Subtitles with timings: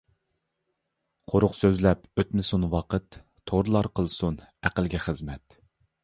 [1.33, 3.17] قۇرۇق سۆزلەپ ئۆتمىسۇن ۋاقىت
[3.51, 5.59] تورلار قىلسۇن ئەقىلگە خىزمەت.